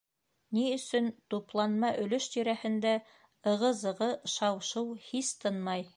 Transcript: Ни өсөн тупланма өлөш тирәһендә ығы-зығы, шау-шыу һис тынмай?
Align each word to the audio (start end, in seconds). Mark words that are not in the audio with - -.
Ни 0.57 0.63
өсөн 0.77 1.09
тупланма 1.33 1.91
өлөш 2.05 2.29
тирәһендә 2.37 2.95
ығы-зығы, 3.53 4.11
шау-шыу 4.37 5.01
һис 5.11 5.35
тынмай? 5.45 5.89